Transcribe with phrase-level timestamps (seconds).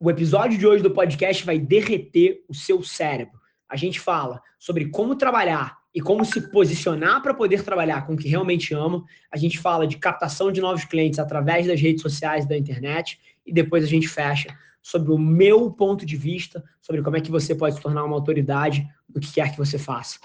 [0.00, 3.36] O episódio de hoje do podcast vai derreter o seu cérebro.
[3.68, 8.16] A gente fala sobre como trabalhar e como se posicionar para poder trabalhar com o
[8.16, 9.02] que realmente ama.
[9.28, 13.18] A gente fala de captação de novos clientes através das redes sociais e da internet.
[13.44, 17.30] E depois a gente fecha sobre o meu ponto de vista, sobre como é que
[17.32, 20.20] você pode se tornar uma autoridade no que quer que você faça.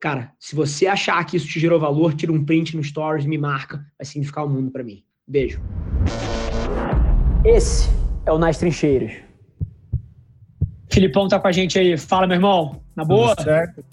[0.00, 3.36] Cara, se você achar que isso te gerou valor, tira um print no Stories, me
[3.36, 3.84] marca.
[3.98, 5.04] Vai significar o mundo para mim.
[5.26, 5.60] Beijo.
[7.44, 7.90] Esse
[8.28, 9.12] é o Nas Trincheiras.
[10.90, 11.96] Filipão tá com a gente aí.
[11.96, 12.80] Fala, meu irmão.
[12.94, 13.34] Na boa?
[13.34, 13.84] Tudo certo.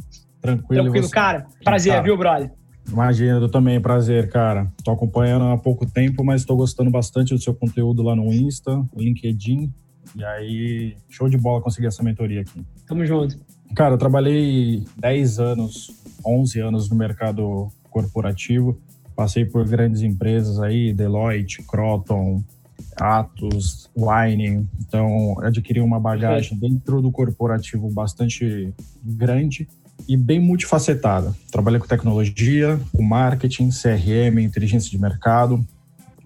[0.41, 0.83] Tranquilo.
[0.83, 1.45] Tranquilo, cara.
[1.63, 2.51] Prazer, cara, viu, brother?
[2.87, 4.71] Imagina, eu também, prazer, cara.
[4.83, 8.75] Tô acompanhando há pouco tempo, mas tô gostando bastante do seu conteúdo lá no Insta,
[8.75, 9.73] no LinkedIn.
[10.15, 12.63] E aí, show de bola conseguir essa mentoria aqui.
[12.85, 13.37] Tamo junto.
[13.75, 15.91] Cara, eu trabalhei 10 anos,
[16.25, 18.79] 11 anos no mercado corporativo.
[19.15, 22.43] Passei por grandes empresas aí, Deloitte, Croton,
[22.97, 24.67] Atos, Wine.
[24.79, 29.67] Então, adquiri uma bagagem dentro do corporativo bastante grande
[30.07, 31.33] e bem multifacetada.
[31.51, 35.65] Trabalhei com tecnologia, com marketing, CRM, inteligência de mercado.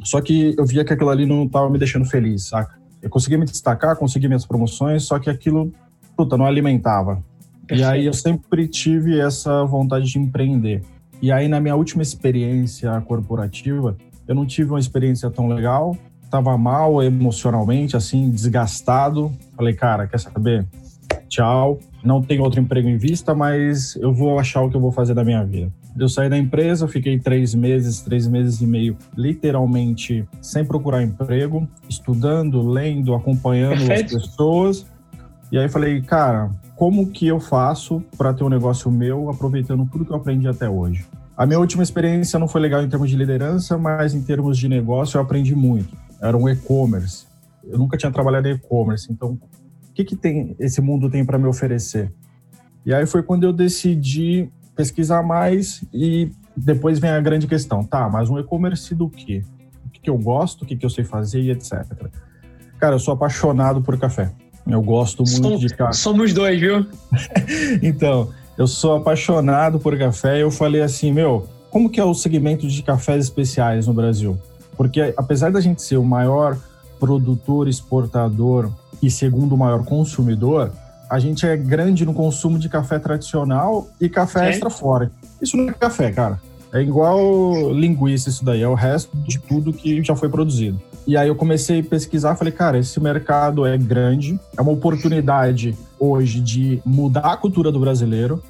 [0.04, 2.78] Só que eu via que aquilo ali não estava me deixando feliz, saca?
[3.02, 5.74] Eu consegui me destacar, consegui minhas promoções, só que aquilo,
[6.16, 7.24] puta, não alimentava.
[7.72, 10.84] E aí eu sempre tive essa vontade de empreender.
[11.22, 13.96] E aí na minha última experiência corporativa,
[14.28, 15.98] eu não tive uma experiência tão legal,
[16.30, 19.32] tava mal emocionalmente, assim, desgastado.
[19.56, 20.66] Falei, cara, quer saber?
[21.28, 21.80] Tchau.
[22.04, 25.14] Não tenho outro emprego em vista, mas eu vou achar o que eu vou fazer
[25.14, 25.72] da minha vida.
[25.98, 31.68] Eu saí da empresa, fiquei três meses, três meses e meio, literalmente sem procurar emprego,
[31.90, 34.16] estudando, lendo, acompanhando Perfeito.
[34.16, 34.86] as pessoas.
[35.52, 40.06] E aí falei, cara, como que eu faço para ter um negócio meu aproveitando tudo
[40.06, 41.06] que eu aprendi até hoje?
[41.36, 44.70] A minha última experiência não foi legal em termos de liderança, mas em termos de
[44.70, 45.90] negócio eu aprendi muito
[46.22, 47.26] era um e-commerce.
[47.64, 51.38] Eu nunca tinha trabalhado em e-commerce, então o que, que tem esse mundo tem para
[51.38, 52.12] me oferecer?
[52.86, 58.10] E aí foi quando eu decidi pesquisar mais e depois vem a grande questão, tá?
[58.10, 59.44] Mas um e-commerce do quê?
[59.86, 61.86] O que, que eu gosto, o que, que eu sei fazer e etc.
[62.80, 64.32] Cara, eu sou apaixonado por café.
[64.66, 65.94] Eu gosto muito de café.
[65.94, 66.86] Somos dois, viu?
[67.82, 72.14] então, eu sou apaixonado por café e eu falei assim, meu, como que é o
[72.14, 74.38] segmento de cafés especiais no Brasil?
[74.80, 76.58] Porque apesar da gente ser o maior
[76.98, 78.72] produtor, exportador
[79.04, 80.72] e segundo maior consumidor,
[81.10, 84.50] a gente é grande no consumo de café tradicional e café é?
[84.52, 85.12] extra fora.
[85.42, 86.40] Isso não é café, cara.
[86.72, 90.80] É igual linguiça isso daí, é o resto de tudo que já foi produzido.
[91.06, 95.78] E aí eu comecei a pesquisar, falei, cara, esse mercado é grande, é uma oportunidade
[96.00, 98.42] hoje de mudar a cultura do brasileiro,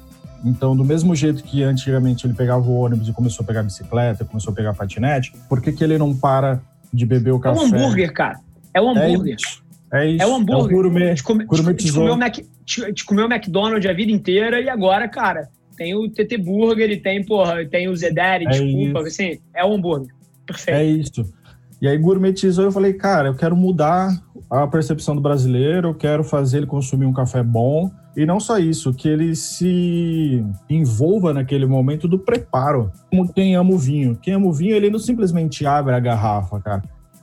[0.44, 4.24] então, do mesmo jeito que antigamente ele pegava o ônibus e começou a pegar bicicleta,
[4.24, 6.60] começou a pegar patinete, por que, que ele não para
[6.92, 7.60] de beber o café?
[7.60, 8.40] É um hambúrguer, cara.
[8.72, 9.32] É um é hambúrguer.
[9.32, 9.62] É isso.
[9.92, 10.22] É, isso.
[10.22, 10.62] é um hambúrguer.
[10.62, 13.92] É um gourmet, te, come, te, te, comeu Mac, te, te comeu o McDonald's a
[13.92, 18.46] vida inteira e agora, cara, tem o TT Burger e tem, porra, tem o Zedere,
[18.46, 19.08] é desculpa, isso.
[19.08, 20.14] assim, é um hambúrguer.
[20.46, 20.76] Perfeito.
[20.76, 21.32] É isso.
[21.80, 24.10] E aí gourmetizou, eu falei, cara, eu quero mudar
[24.50, 27.90] a percepção do brasileiro, eu quero fazer ele consumir um café bom.
[28.16, 32.90] E não só isso, que ele se envolva naquele momento do preparo.
[33.08, 34.16] Como quem ama o vinho.
[34.16, 36.82] Quem ama o vinho, ele não simplesmente abre a garrafa, cara.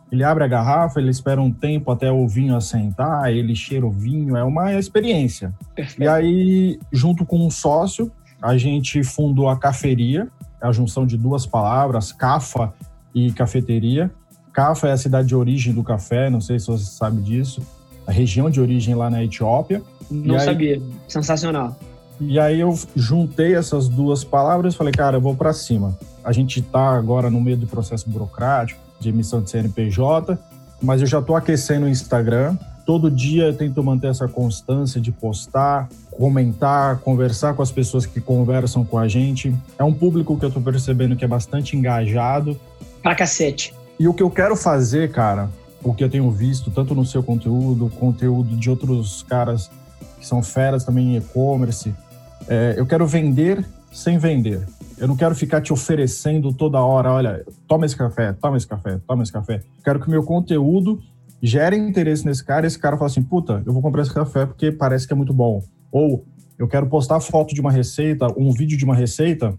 [0.09, 3.91] Ele abre a garrafa, ele espera um tempo até o vinho assentar, ele cheira o
[3.91, 5.53] vinho, é uma experiência.
[5.75, 6.01] Perfeito.
[6.01, 8.09] E aí, junto com um sócio,
[8.41, 10.29] a gente fundou a Caferia,
[10.61, 12.73] a junção de duas palavras, cafa
[13.13, 14.09] e cafeteria.
[14.53, 17.61] Cafa é a cidade de origem do café, não sei se você sabe disso,
[18.07, 19.83] a região de origem lá na Etiópia.
[20.09, 21.75] Não aí, sabia, sensacional.
[22.19, 25.95] E aí eu juntei essas duas palavras e falei, cara, eu vou para cima.
[26.23, 30.39] A gente está agora no meio do processo burocrático de emissão de CNPJ,
[30.81, 32.57] mas eu já estou aquecendo o Instagram.
[32.85, 38.21] Todo dia eu tento manter essa constância de postar, comentar, conversar com as pessoas que
[38.21, 39.53] conversam com a gente.
[39.77, 42.57] É um público que eu estou percebendo que é bastante engajado.
[43.03, 43.75] Pra cacete.
[43.99, 45.49] E o que eu quero fazer, cara,
[45.83, 49.69] o que eu tenho visto tanto no seu conteúdo, conteúdo de outros caras
[50.19, 51.93] que são feras também em e-commerce,
[52.47, 54.67] é, eu quero vender sem vender.
[54.97, 58.99] Eu não quero ficar te oferecendo toda hora, olha, toma esse café, toma esse café,
[59.07, 59.55] toma esse café.
[59.55, 60.99] Eu quero que meu conteúdo
[61.41, 64.45] gere interesse nesse cara e esse cara fala assim, puta, eu vou comprar esse café
[64.45, 65.63] porque parece que é muito bom.
[65.91, 66.25] Ou
[66.57, 69.53] eu quero postar foto de uma receita, um vídeo de uma receita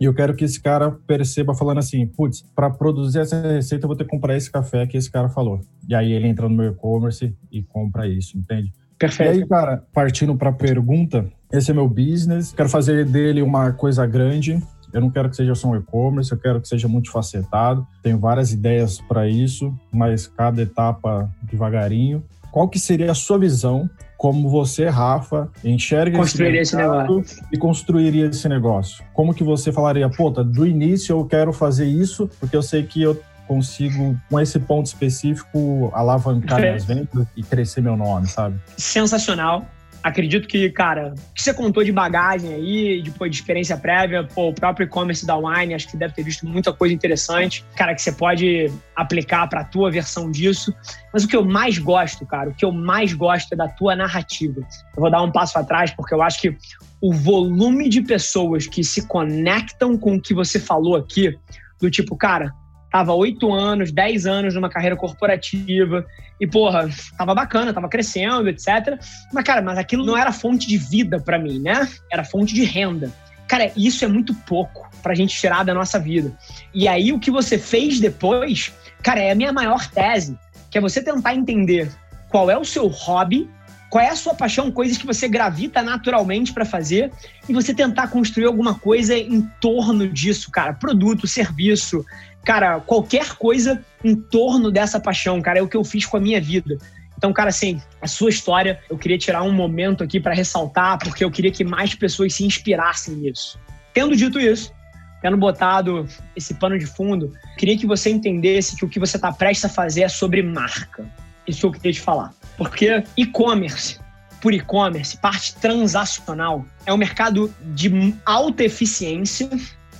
[0.00, 3.88] e eu quero que esse cara perceba falando assim, putz, para produzir essa receita eu
[3.88, 5.60] vou ter que comprar esse café que esse cara falou.
[5.86, 8.72] E aí ele entra no meu e-commerce e compra isso, entende?
[8.98, 9.34] Perfeito.
[9.34, 13.72] E aí, cara, partindo para a pergunta, esse é meu business, quero fazer dele uma
[13.72, 14.62] coisa grande.
[14.92, 17.86] Eu não quero que seja só um e-commerce, eu quero que seja multifacetado.
[18.02, 22.24] Tenho várias ideias para isso, mas cada etapa devagarinho.
[22.50, 28.26] Qual que seria a sua visão como você, Rafa, enxerga construiria esse, negócio e construiria
[28.26, 29.02] esse negócio?
[29.14, 32.82] Como que você falaria, pô, tá, do início eu quero fazer isso, porque eu sei
[32.82, 33.18] que eu
[33.48, 38.60] consigo, com esse ponto específico, alavancar minhas vendas e crescer meu nome, sabe?
[38.76, 39.66] Sensacional.
[40.02, 44.24] Acredito que, cara, o que você contou de bagagem aí, de, pô, de experiência prévia,
[44.24, 47.94] pô, o próprio e-commerce da Wine, acho que deve ter visto muita coisa interessante, cara,
[47.94, 50.74] que você pode aplicar para a tua versão disso.
[51.12, 53.94] Mas o que eu mais gosto, cara, o que eu mais gosto é da tua
[53.94, 54.60] narrativa.
[54.96, 56.56] Eu vou dar um passo atrás, porque eu acho que
[57.00, 61.36] o volume de pessoas que se conectam com o que você falou aqui,
[61.80, 62.52] do tipo, cara,
[62.90, 66.04] tava oito anos, dez anos numa carreira corporativa
[66.40, 68.98] e, porra, tava bacana, tava crescendo, etc.
[69.32, 71.88] Mas, cara, mas aquilo não era fonte de vida para mim, né?
[72.10, 73.12] Era fonte de renda.
[73.46, 76.32] Cara, isso é muito pouco pra gente tirar da nossa vida.
[76.72, 78.72] E aí, o que você fez depois,
[79.02, 80.38] cara, é a minha maior tese,
[80.70, 81.90] que é você tentar entender
[82.28, 83.50] qual é o seu hobby,
[83.90, 87.10] qual é a sua paixão, coisas que você gravita naturalmente para fazer
[87.48, 90.72] e você tentar construir alguma coisa em torno disso, cara.
[90.72, 92.06] Produto, serviço,
[92.44, 96.20] cara, qualquer coisa em torno dessa paixão, cara, é o que eu fiz com a
[96.20, 96.78] minha vida.
[97.16, 101.22] Então, cara, assim, a sua história, eu queria tirar um momento aqui para ressaltar, porque
[101.22, 103.60] eu queria que mais pessoas se inspirassem nisso.
[103.92, 104.72] Tendo dito isso,
[105.20, 109.30] tendo botado esse pano de fundo, queria que você entendesse que o que você está
[109.30, 111.04] prestes a fazer é sobre marca.
[111.46, 112.32] Isso eu queria te falar.
[112.56, 113.98] Porque e-commerce,
[114.40, 119.50] por e-commerce, parte transacional, é um mercado de alta eficiência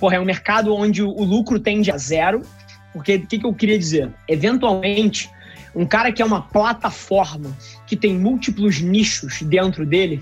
[0.01, 2.41] porra, é um mercado onde o lucro tende a zero.
[2.91, 4.11] Porque o que, que eu queria dizer?
[4.27, 5.29] Eventualmente,
[5.75, 7.55] um cara que é uma plataforma
[7.85, 10.19] que tem múltiplos nichos dentro dele,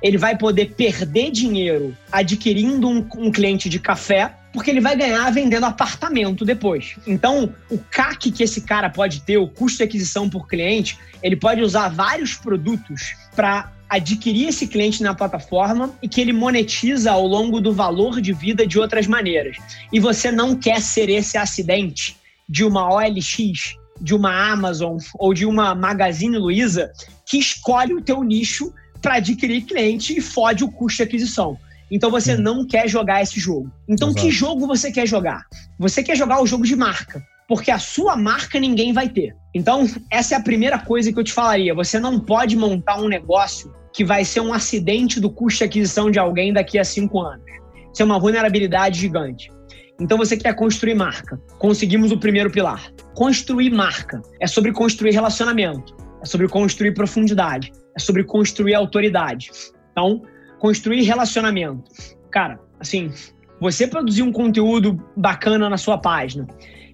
[0.00, 5.30] ele vai poder perder dinheiro adquirindo um, um, cliente de café, porque ele vai ganhar
[5.30, 6.96] vendendo apartamento depois.
[7.06, 11.36] Então, o CAC que esse cara pode ter, o custo de aquisição por cliente, ele
[11.36, 17.26] pode usar vários produtos para adquirir esse cliente na plataforma e que ele monetiza ao
[17.26, 19.58] longo do valor de vida de outras maneiras.
[19.92, 22.16] E você não quer ser esse acidente
[22.48, 26.90] de uma OLX, de uma Amazon ou de uma Magazine Luiza
[27.26, 28.72] que escolhe o teu nicho
[29.02, 31.58] para adquirir cliente e fode o custo de aquisição.
[31.90, 33.70] Então você não quer jogar esse jogo.
[33.86, 34.24] Então Exato.
[34.24, 35.44] que jogo você quer jogar?
[35.78, 39.36] Você quer jogar o jogo de marca porque a sua marca ninguém vai ter.
[39.54, 41.74] Então, essa é a primeira coisa que eu te falaria.
[41.74, 46.10] Você não pode montar um negócio que vai ser um acidente do custo de aquisição
[46.10, 47.44] de alguém daqui a cinco anos.
[47.92, 49.50] Isso é uma vulnerabilidade gigante.
[50.00, 51.40] Então você quer construir marca.
[51.58, 52.90] Conseguimos o primeiro pilar.
[53.14, 59.50] Construir marca é sobre construir relacionamento, é sobre construir profundidade, é sobre construir autoridade.
[59.92, 60.22] Então,
[60.58, 61.84] construir relacionamento.
[62.30, 63.12] Cara, assim,
[63.60, 66.46] você produzir um conteúdo bacana na sua página,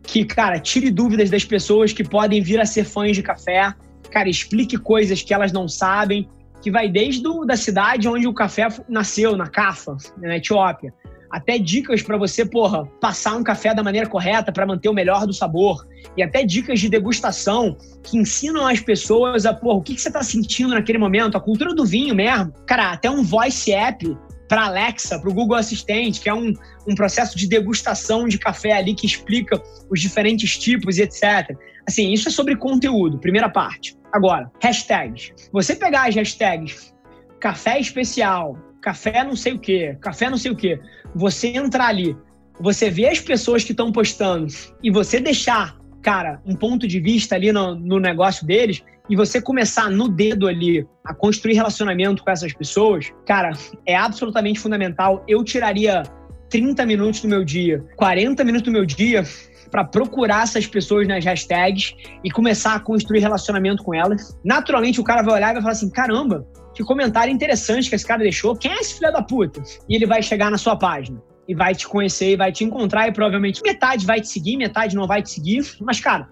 [0.03, 3.73] que, cara, tire dúvidas das pessoas que podem vir a ser fãs de café,
[4.11, 6.29] cara, explique coisas que elas não sabem,
[6.61, 10.93] que vai desde do, da cidade onde o café nasceu, na Cafa, na Etiópia,
[11.31, 15.27] até dicas para você, porra, passar um café da maneira correta para manter o melhor
[15.27, 19.95] do sabor, e até dicas de degustação que ensinam as pessoas a, porra, o que,
[19.95, 22.53] que você está sentindo naquele momento, a cultura do vinho mesmo.
[22.67, 24.17] Cara, até um voice app
[24.49, 26.53] para Alexa, para o Google Assistente, que é um,
[26.87, 31.57] um processo de degustação de café ali que explica os diferentes tipos e etc.
[31.87, 33.97] Assim, isso é sobre conteúdo, primeira parte.
[34.13, 35.33] Agora, hashtags.
[35.53, 36.95] Você pegar as hashtags
[37.41, 40.81] café especial, café não sei o que, café não sei o que,
[41.15, 42.17] você entrar ali,
[42.61, 44.47] você vê as pessoas que estão postando
[44.83, 45.77] e você deixar,
[46.09, 50.49] cara, um ponto de vista ali no, no negócio deles e você começar no dedo
[50.49, 53.53] ali a construir relacionamento com essas pessoas, cara,
[53.85, 55.23] é absolutamente fundamental.
[55.29, 56.03] Eu tiraria
[56.49, 59.23] 30 minutos do meu dia, 40 minutos do meu dia
[59.71, 64.35] para procurar essas pessoas nas hashtags e começar a construir relacionamento com elas.
[64.43, 68.07] Naturalmente, o cara vai olhar e vai falar assim: caramba, que comentário interessante que esse
[68.07, 68.57] cara deixou.
[68.57, 69.63] Quem é esse filho da puta?
[69.87, 73.09] E ele vai chegar na sua página e vai te conhecer e vai te encontrar
[73.09, 75.65] e provavelmente metade vai te seguir, metade não vai te seguir.
[75.81, 76.29] Mas, cara,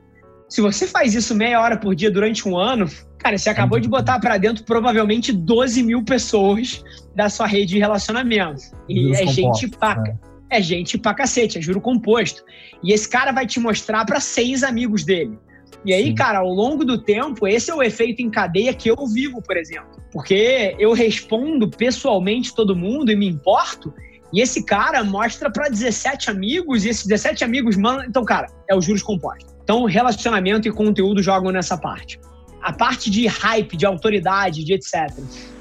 [0.49, 2.87] se você faz isso meia hora por dia durante um ano,
[3.19, 7.79] cara, você acabou de botar para dentro provavelmente 12 mil pessoas da sua rede de
[7.79, 8.63] relacionamento.
[8.89, 10.19] E é gente pra, né?
[10.51, 12.45] é gente pra cacete, é juro composto.
[12.85, 15.39] E esse cara vai te mostrar para seis amigos dele.
[15.85, 16.15] E aí, Sim.
[16.15, 19.57] cara, ao longo do tempo, esse é o efeito em cadeia que eu vivo, por
[19.57, 19.89] exemplo.
[20.13, 23.93] Porque eu respondo pessoalmente todo mundo e me importo,
[24.37, 28.05] e esse cara mostra para 17 amigos, e esses 17 amigos mandam.
[28.05, 29.51] Então, cara, é o juros compostos.
[29.65, 32.21] Então, relacionamento e conteúdo jogam nessa parte.
[32.61, 35.11] A parte de hype, de autoridade, de etc.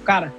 [0.03, 0.33] Cara,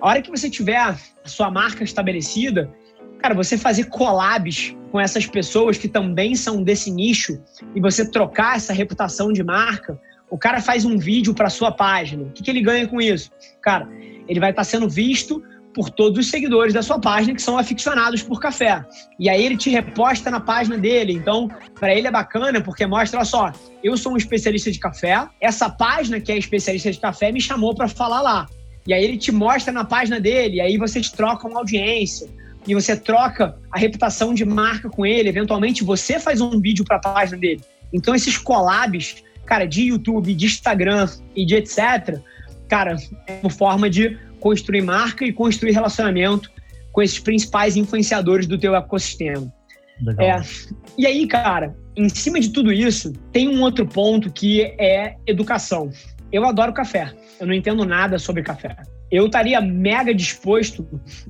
[0.00, 2.72] a hora que você tiver a sua marca estabelecida,
[3.18, 7.38] cara, você fazer collabs com essas pessoas que também são desse nicho
[7.74, 12.24] e você trocar essa reputação de marca, O cara faz um vídeo para sua página.
[12.24, 13.30] O que, que ele ganha com isso?
[13.60, 13.86] Cara,
[14.26, 15.42] ele vai estar tá sendo visto
[15.76, 18.82] por todos os seguidores da sua página que são aficionados por café.
[19.20, 21.12] E aí ele te reposta na página dele.
[21.12, 23.52] Então, para ele é bacana porque mostra, olha só,
[23.84, 27.74] eu sou um especialista de café, essa página que é especialista de café me chamou
[27.74, 28.46] para falar lá.
[28.86, 32.26] E aí ele te mostra na página dele, e aí vocês trocam audiência.
[32.66, 36.96] E você troca a reputação de marca com ele, eventualmente você faz um vídeo para
[36.96, 37.60] a página dele.
[37.92, 42.18] Então esses collabs, cara, de YouTube, de Instagram e de etc,
[42.66, 46.48] cara, é uma forma de construir marca e construir relacionamento
[46.92, 49.52] com esses principais influenciadores do teu ecossistema.
[50.20, 50.40] É,
[50.96, 55.90] e aí, cara, em cima de tudo isso, tem um outro ponto que é educação.
[56.30, 57.12] Eu adoro café.
[57.40, 58.76] Eu não entendo nada sobre café.
[59.10, 60.86] Eu estaria mega disposto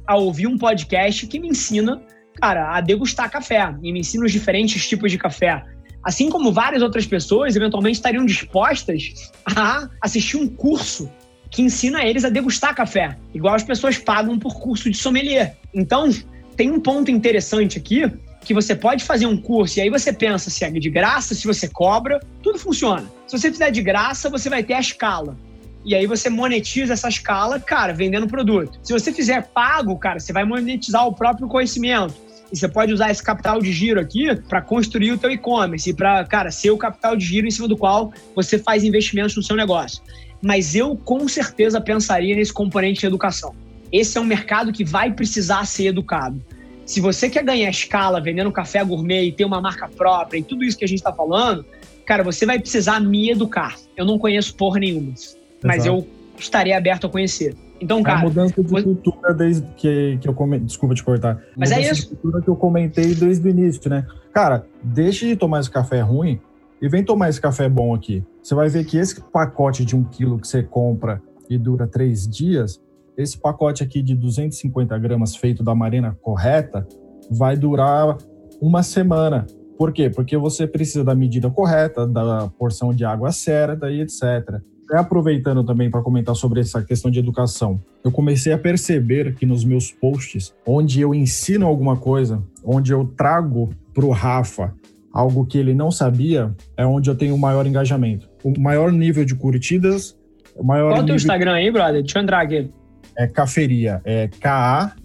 [0.06, 2.02] a ouvir um podcast que me ensina,
[2.34, 5.62] cara, a degustar café e me ensina os diferentes tipos de café.
[6.04, 11.10] Assim como várias outras pessoas eventualmente estariam dispostas a assistir um curso
[11.50, 15.56] que ensina eles a degustar café, igual as pessoas pagam por curso de sommelier.
[15.72, 16.10] Então,
[16.56, 18.10] tem um ponto interessante aqui
[18.40, 21.46] que você pode fazer um curso e aí você pensa se é de graça, se
[21.46, 23.04] você cobra, tudo funciona.
[23.26, 25.36] Se você fizer de graça, você vai ter a escala.
[25.84, 28.78] E aí você monetiza essa escala, cara, vendendo produto.
[28.82, 32.14] Se você fizer pago, cara, você vai monetizar o próprio conhecimento.
[32.52, 35.94] E você pode usar esse capital de giro aqui para construir o teu e-commerce e
[35.94, 39.42] para, cara, ser o capital de giro em cima do qual você faz investimentos no
[39.42, 40.02] seu negócio
[40.42, 43.54] mas eu com certeza pensaria nesse componente de educação.
[43.92, 46.40] Esse é um mercado que vai precisar ser educado.
[46.84, 50.64] Se você quer ganhar escala vendendo café gourmet e ter uma marca própria e tudo
[50.64, 51.64] isso que a gente está falando,
[52.04, 53.76] cara, você vai precisar me educar.
[53.96, 55.36] Eu não conheço porra nenhuma, Exato.
[55.64, 56.06] mas eu
[56.38, 57.56] estaria aberto a conhecer.
[57.80, 58.18] Então, cara.
[58.18, 60.66] É a mudança de cultura desde que, que eu comentei.
[60.66, 61.42] Desculpa te cortar.
[61.56, 62.02] Mas é isso.
[62.02, 64.06] De cultura que eu comentei desde o início, né?
[64.32, 66.40] Cara, deixe de tomar esse café ruim
[66.80, 68.24] e vem tomar esse café bom aqui.
[68.42, 72.28] Você vai ver que esse pacote de um quilo que você compra e dura três
[72.28, 72.80] dias,
[73.16, 76.86] esse pacote aqui de 250 gramas feito da marina correta
[77.30, 78.18] vai durar
[78.60, 79.46] uma semana.
[79.78, 80.10] Por quê?
[80.10, 84.60] Porque você precisa da medida correta, da porção de água certa e etc.
[84.90, 89.44] E aproveitando também para comentar sobre essa questão de educação, eu comecei a perceber que
[89.44, 94.72] nos meus posts, onde eu ensino alguma coisa, onde eu trago para o Rafa
[95.16, 98.28] algo que ele não sabia, é onde eu tenho o maior engajamento.
[98.44, 100.14] O maior nível de curtidas,
[100.54, 102.02] o maior Qual o teu Instagram aí, brother?
[102.02, 102.70] Deixa eu entrar aqui.
[103.16, 105.00] É Caferia, é K-A-F-F-E-R-I-A.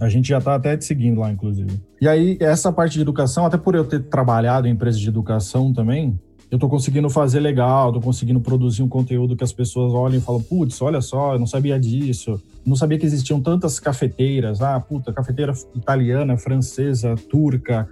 [0.00, 1.78] A gente já está até te seguindo lá, inclusive.
[2.00, 5.74] E aí, essa parte de educação, até por eu ter trabalhado em empresas de educação
[5.74, 6.18] também,
[6.50, 10.20] eu tô conseguindo fazer legal, tô conseguindo produzir um conteúdo que as pessoas olhem e
[10.20, 14.78] falam, putz, olha só, eu não sabia disso, não sabia que existiam tantas cafeteiras, ah,
[14.78, 17.88] puta, cafeteira italiana, francesa, turca,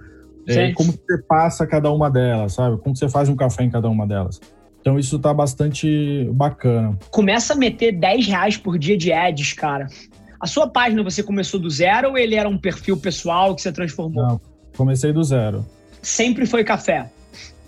[0.47, 2.77] é, como você passa cada uma delas, sabe?
[2.77, 4.39] Como você faz um café em cada uma delas.
[4.79, 6.97] Então isso tá bastante bacana.
[7.09, 9.87] Começa a meter 10 reais por dia de ads, cara.
[10.39, 13.71] A sua página você começou do zero ou ele era um perfil pessoal que você
[13.71, 14.23] transformou?
[14.23, 14.41] Não,
[14.77, 15.65] comecei do zero.
[16.03, 17.09] Sempre foi café?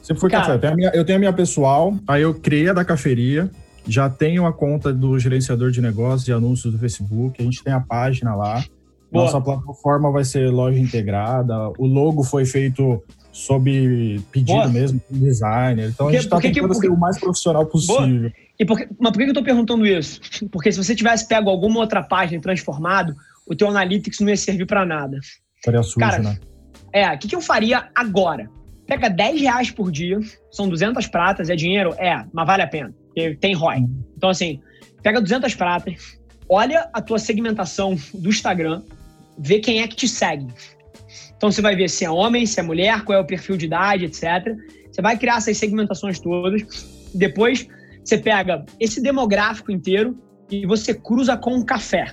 [0.07, 0.55] Sempre foi Cara, café.
[0.55, 3.51] Eu tenho, minha, eu tenho, a minha pessoal, aí eu criei a da caferia,
[3.85, 7.73] já tenho a conta do gerenciador de negócios e anúncios do Facebook, a gente tem
[7.73, 8.63] a página lá.
[9.11, 9.25] Boa.
[9.25, 14.69] Nossa plataforma vai ser loja integrada, o logo foi feito sob pedido Boa.
[14.69, 15.89] mesmo, designer.
[15.89, 18.21] Então porque, a gente está tentando que, ser o mais profissional possível.
[18.21, 18.33] Boa.
[18.57, 20.21] E por, mas por que eu estou perguntando isso?
[20.49, 23.13] Porque se você tivesse pego alguma outra página e transformado,
[23.45, 25.19] o teu Analytics não ia servir para nada.
[25.65, 26.39] Seria sujo, Cara, né?
[26.93, 28.49] É, o que, que eu faria agora?
[28.87, 31.93] Pega 10 reais por dia, são 200 pratas, é dinheiro?
[31.99, 32.93] É, mas vale a pena,
[33.39, 33.85] tem ROI.
[34.15, 34.61] Então, assim,
[35.03, 36.17] pega 200 pratas,
[36.49, 38.81] olha a tua segmentação do Instagram,
[39.37, 40.47] vê quem é que te segue.
[41.35, 43.65] Então, você vai ver se é homem, se é mulher, qual é o perfil de
[43.65, 44.55] idade, etc.
[44.89, 46.63] Você vai criar essas segmentações todas.
[47.13, 47.67] Depois,
[48.03, 50.17] você pega esse demográfico inteiro
[50.49, 52.11] e você cruza com um café.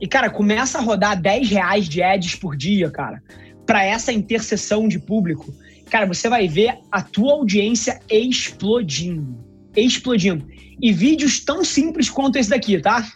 [0.00, 3.22] E, cara, começa a rodar 10 reais de ads por dia, cara,
[3.66, 5.52] para essa interseção de público
[5.94, 9.38] cara, você vai ver a tua audiência explodindo.
[9.76, 10.44] Explodindo.
[10.82, 13.06] E vídeos tão simples quanto esse daqui, tá?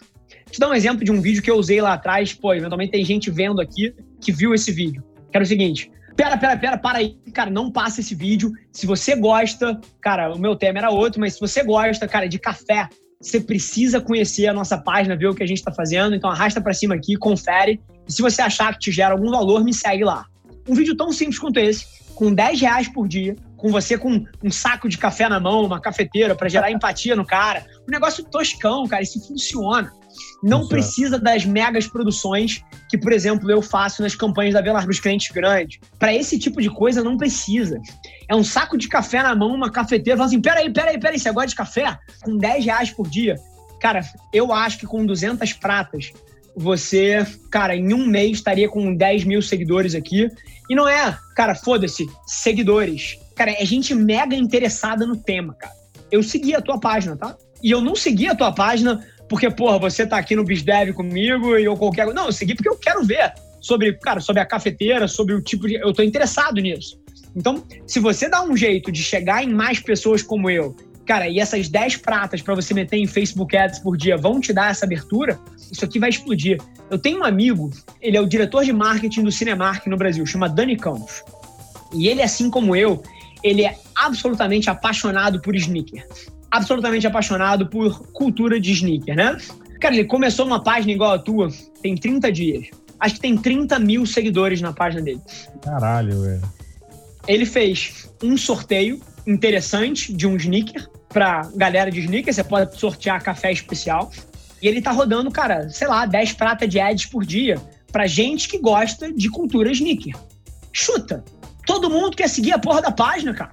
[0.49, 2.31] Te dar um exemplo de um vídeo que eu usei lá atrás.
[2.31, 5.03] Pô, eventualmente tem gente vendo aqui que viu esse vídeo.
[5.29, 5.91] Que era o seguinte.
[6.15, 7.17] Pera, pera, pera, para aí.
[7.33, 8.49] Cara, não passa esse vídeo.
[8.71, 12.39] Se você gosta, cara, o meu tema era outro, mas se você gosta, cara, de
[12.39, 12.87] café,
[13.19, 16.15] você precisa conhecer a nossa página, ver o que a gente está fazendo.
[16.15, 17.81] Então arrasta para cima aqui, confere.
[18.07, 20.25] E se você achar que te gera algum valor, me segue lá.
[20.65, 24.51] Um vídeo tão simples quanto esse com 10 reais por dia, com você com um
[24.51, 27.65] saco de café na mão, uma cafeteira, para gerar empatia no cara.
[27.87, 29.89] Um negócio toscão, cara, isso funciona.
[30.43, 34.99] Não precisa das megas produções que, por exemplo, eu faço nas campanhas da Velar dos
[34.99, 35.79] clientes grandes.
[35.97, 37.79] Para esse tipo de coisa, não precisa.
[38.27, 41.31] É um saco de café na mão, uma cafeteira, fala assim: peraí, peraí, peraí, você
[41.31, 41.97] gosta de café?
[42.21, 43.35] Com 10 reais por dia.
[43.79, 44.01] Cara,
[44.33, 46.11] eu acho que com 200 pratas,
[46.55, 50.29] você, cara, em um mês estaria com 10 mil seguidores aqui.
[50.69, 53.17] E não é, cara, foda-se, seguidores.
[53.35, 55.73] Cara, é gente mega interessada no tema, cara.
[56.11, 57.35] Eu segui a tua página, tá?
[57.63, 61.55] E eu não segui a tua página porque, porra, você tá aqui no BizDev comigo
[61.57, 62.07] e ou qualquer.
[62.13, 65.67] Não, eu segui porque eu quero ver sobre, cara, sobre a cafeteira, sobre o tipo
[65.67, 65.75] de.
[65.75, 66.99] Eu tô interessado nisso.
[67.35, 70.75] Então, se você dá um jeito de chegar em mais pessoas como eu,
[71.09, 74.53] cara, e essas 10 pratas para você meter em Facebook Ads por dia vão te
[74.53, 75.39] dar essa abertura,
[75.71, 76.61] isso aqui vai explodir.
[76.87, 80.47] Eu tenho um amigo, ele é o diretor de marketing do Cinemark no Brasil, chama
[80.47, 81.23] Dani Campos.
[81.95, 83.01] E ele, assim como eu,
[83.43, 86.05] ele é absolutamente apaixonado por sneaker
[86.51, 89.37] absolutamente apaixonado por cultura de sneaker, né?
[89.79, 91.47] Cara, ele começou uma página igual a tua,
[91.79, 92.67] tem 30 dias.
[92.99, 95.21] Acho que tem 30 mil seguidores na página dele.
[95.61, 96.41] Caralho, velho.
[97.27, 102.33] Ele fez um sorteio interessante de um sneaker pra galera de sneaker.
[102.33, 104.11] Você pode sortear café especial.
[104.61, 107.61] E ele tá rodando, cara, sei lá, 10 pratas de ads por dia
[107.91, 110.15] pra gente que gosta de cultura sneaker.
[110.71, 111.23] Chuta!
[111.65, 113.51] Todo mundo quer seguir a porra da página, cara.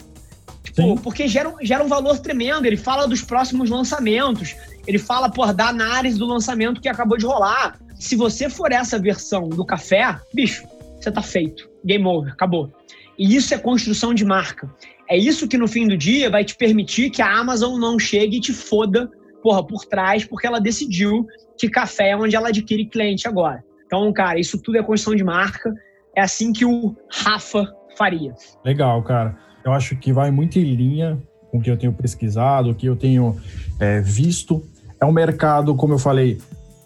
[0.62, 2.66] Tipo, porque gera, gera um valor tremendo.
[2.66, 4.54] Ele fala dos próximos lançamentos.
[4.86, 7.78] Ele fala, por da análise do lançamento que acabou de rolar.
[7.98, 10.66] Se você for essa versão do café, bicho,
[11.00, 11.68] você tá feito.
[11.84, 12.72] Game over, acabou.
[13.18, 14.70] E isso é construção de marca.
[15.08, 18.38] É isso que no fim do dia vai te permitir que a Amazon não chegue
[18.38, 19.10] e te foda,
[19.42, 21.26] porra, por trás, porque ela decidiu
[21.58, 23.64] que café é onde ela adquire cliente agora.
[23.86, 25.72] Então, cara, isso tudo é construção de marca.
[26.14, 28.34] É assim que o Rafa faria.
[28.64, 31.20] Legal, cara eu acho que vai muito em linha
[31.50, 33.36] com o que eu tenho pesquisado, o que eu tenho
[33.80, 34.62] é, visto.
[35.00, 36.38] É um mercado, como eu falei,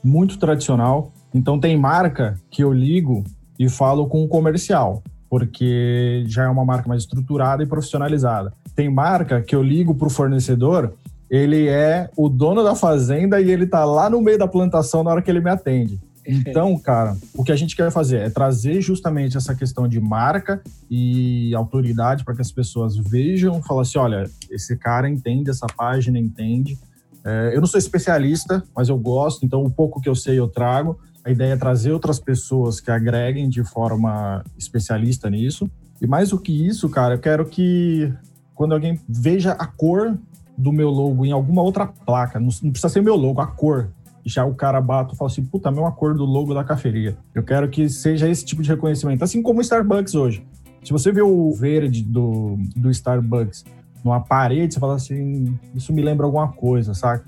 [0.03, 1.13] muito tradicional.
[1.35, 3.23] Então tem marca que eu ligo
[3.59, 8.53] e falo com o comercial, porque já é uma marca mais estruturada e profissionalizada.
[8.75, 10.93] Tem marca que eu ligo para o fornecedor,
[11.31, 15.13] ele é o dono da fazenda e ele está lá no meio da plantação na
[15.13, 16.01] hora que ele me atende.
[16.31, 20.63] Então, cara, o que a gente quer fazer é trazer justamente essa questão de marca
[20.89, 26.19] e autoridade para que as pessoas vejam, falar assim, olha, esse cara entende essa página,
[26.19, 26.79] entende.
[27.25, 30.49] É, eu não sou especialista, mas eu gosto, então o pouco que eu sei eu
[30.49, 30.99] trago.
[31.25, 35.71] A ideia é trazer outras pessoas que agreguem de forma especialista nisso.
[36.01, 38.13] E mais do que isso, cara, eu quero que
[38.55, 40.19] quando alguém veja a cor
[40.57, 43.91] do meu logo em alguma outra placa, não, não precisa ser meu logo, a cor
[44.25, 47.17] já o cara bate e fala assim, puta, mesma cor do logo da cafeteria.
[47.35, 49.25] Eu quero que seja esse tipo de reconhecimento.
[49.25, 50.45] Assim como o Starbucks hoje.
[50.85, 53.65] Se você vê o verde do, do Starbucks
[54.05, 57.25] numa parede, você fala assim, isso me lembra alguma coisa, saca?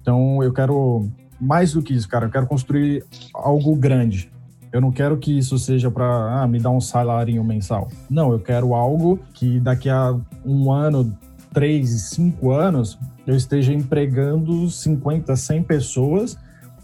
[0.00, 1.08] Então eu quero
[1.40, 2.26] mais do que isso, cara.
[2.26, 4.30] Eu quero construir algo grande.
[4.72, 7.88] Eu não quero que isso seja para ah, me dar um salário mensal.
[8.10, 11.16] Não, eu quero algo que daqui a um ano,
[11.52, 16.36] três, cinco anos, eu esteja empregando 50, 100 pessoas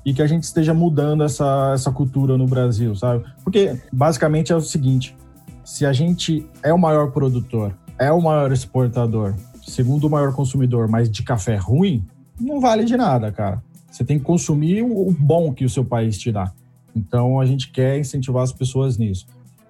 [0.05, 3.25] e que a gente esteja mudando essa, essa cultura no Brasil, sabe?
[3.45, 5.17] Porque basicamente é o seguinte:
[5.65, 9.35] se a gente é o maior produtor, é o maior exportador,
[9.67, 12.05] segundo o maior consumidor, mas de café ruim,
[12.41, 13.63] não vale de nada, cara.
[13.91, 16.53] Você tem que consumir o bom que o seu país te dá.
[16.95, 19.27] Então a gente quer incentivar as pessoas nisso.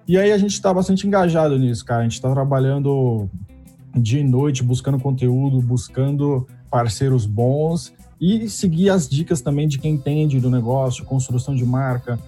[0.07, 2.01] E aí a gente está bastante engajado nisso, cara.
[2.01, 3.29] A gente está trabalhando
[3.95, 9.93] dia e noite, buscando conteúdo, buscando parceiros bons e seguir as dicas também de quem
[9.93, 12.19] entende do negócio, construção de marca,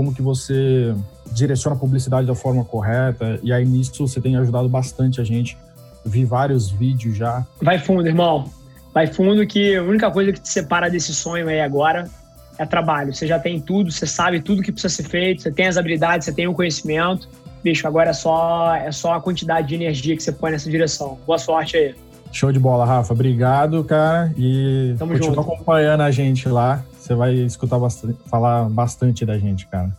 [0.00, 0.94] como que você
[1.30, 3.38] direciona a publicidade da forma correta.
[3.42, 5.58] E aí nisso você tem ajudado bastante a gente.
[6.02, 7.46] Eu vi vários vídeos já.
[7.60, 8.48] Vai fundo, irmão.
[8.94, 12.08] Vai fundo que a única coisa que te separa desse sonho aí agora
[12.56, 13.12] é trabalho.
[13.12, 16.24] Você já tem tudo, você sabe tudo que precisa ser feito, você tem as habilidades,
[16.24, 17.28] você tem o conhecimento.
[17.62, 21.18] Bicho, agora é só, é só a quantidade de energia que você põe nessa direção.
[21.26, 21.94] Boa sorte aí.
[22.32, 23.12] Show de bola, Rafa.
[23.12, 24.32] Obrigado, cara.
[24.34, 25.52] E Tamo continua junto.
[25.52, 26.82] acompanhando a gente lá.
[27.10, 29.90] Você vai escutar bastante, falar bastante da gente, cara.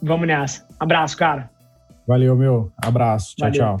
[0.00, 0.64] Vamos nessa.
[0.78, 1.50] Abraço, cara.
[2.06, 2.70] Valeu, meu.
[2.76, 3.34] Abraço.
[3.34, 3.60] Tchau, Valeu.
[3.60, 3.80] tchau.